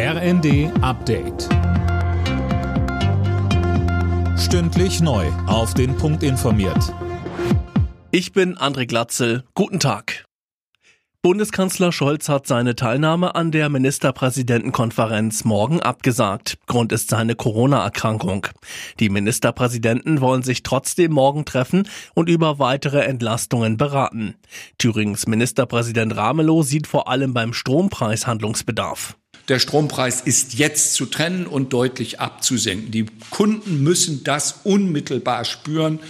[0.00, 1.48] RND Update.
[4.38, 5.26] Stündlich neu.
[5.48, 6.94] Auf den Punkt informiert.
[8.12, 9.42] Ich bin André Glatzel.
[9.54, 10.24] Guten Tag.
[11.20, 16.58] Bundeskanzler Scholz hat seine Teilnahme an der Ministerpräsidentenkonferenz morgen abgesagt.
[16.68, 18.46] Grund ist seine Corona-Erkrankung.
[19.00, 24.36] Die Ministerpräsidenten wollen sich trotzdem morgen treffen und über weitere Entlastungen beraten.
[24.78, 29.16] Thüringens Ministerpräsident Ramelow sieht vor allem beim Strompreis Handlungsbedarf.
[29.48, 32.90] Der Strompreis ist jetzt zu trennen und deutlich abzusenken.
[32.90, 36.00] Die Kunden müssen das unmittelbar spüren,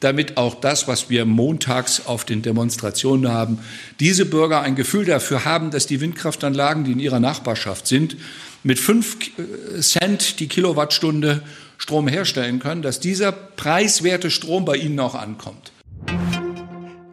[0.00, 3.58] damit auch das, was wir montags auf den Demonstrationen haben,
[4.00, 8.16] diese Bürger ein Gefühl dafür haben, dass die Windkraftanlagen, die in ihrer Nachbarschaft sind,
[8.62, 9.18] mit fünf
[9.80, 11.42] Cent die Kilowattstunde
[11.78, 15.72] Strom herstellen können, dass dieser preiswerte Strom bei ihnen auch ankommt.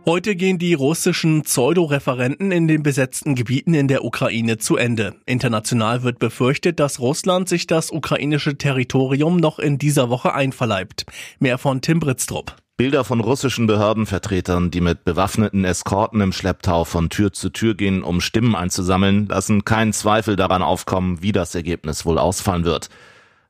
[0.08, 5.16] Heute gehen die russischen Pseudo-Referenten in den besetzten Gebieten in der Ukraine zu Ende.
[5.26, 11.08] International wird befürchtet, dass Russland sich das ukrainische Territorium noch in dieser Woche einverleibt.
[11.40, 12.56] Mehr von Tim Britztrup.
[12.78, 18.02] Bilder von russischen Behördenvertretern, die mit bewaffneten Eskorten im Schlepptau von Tür zu Tür gehen,
[18.02, 22.88] um Stimmen einzusammeln, lassen keinen Zweifel daran aufkommen, wie das Ergebnis wohl ausfallen wird.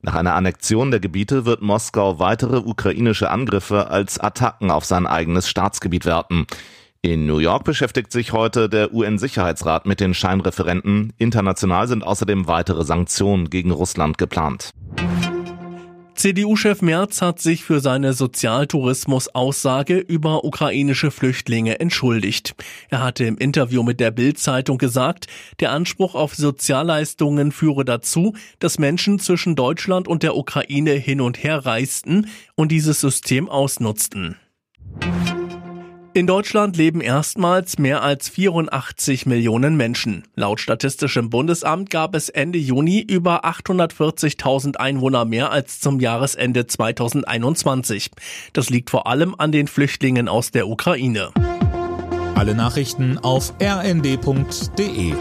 [0.02, 5.50] Nach einer Annexion der Gebiete wird Moskau weitere ukrainische Angriffe als Attacken auf sein eigenes
[5.50, 6.46] Staatsgebiet werten.
[7.02, 11.14] In New York beschäftigt sich heute der UN-Sicherheitsrat mit den Scheinreferenten.
[11.18, 14.72] International sind außerdem weitere Sanktionen gegen Russland geplant.
[16.18, 22.56] CDU-Chef Merz hat sich für seine Sozialtourismus-Aussage über ukrainische Flüchtlinge entschuldigt.
[22.90, 25.28] Er hatte im Interview mit der Bild-Zeitung gesagt,
[25.60, 31.44] der Anspruch auf Sozialleistungen führe dazu, dass Menschen zwischen Deutschland und der Ukraine hin und
[31.44, 34.38] her reisten und dieses System ausnutzten.
[36.18, 40.24] In Deutschland leben erstmals mehr als 84 Millionen Menschen.
[40.34, 48.10] Laut Statistischem Bundesamt gab es Ende Juni über 840.000 Einwohner mehr als zum Jahresende 2021.
[48.54, 51.30] Das liegt vor allem an den Flüchtlingen aus der Ukraine.
[52.34, 55.14] Alle Nachrichten auf rnd.de